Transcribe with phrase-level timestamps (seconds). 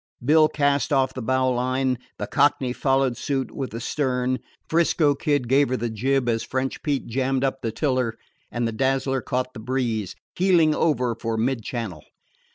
[0.25, 5.69] Bill cast off the bowline, the Cockney followed suit with the stern, 'Frisco Kid gave
[5.69, 8.17] her the jib as French Pete jammed up the tiller,
[8.51, 12.03] and the Dazzler caught the breeze, heeling over for mid channel.